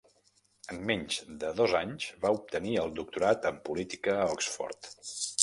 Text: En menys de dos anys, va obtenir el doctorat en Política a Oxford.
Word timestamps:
En 0.75 0.79
menys 0.91 1.17
de 1.43 1.51
dos 1.59 1.75
anys, 1.79 2.07
va 2.23 2.31
obtenir 2.39 2.73
el 2.85 2.95
doctorat 3.01 3.47
en 3.53 3.61
Política 3.69 4.19
a 4.25 4.27
Oxford. 4.39 4.93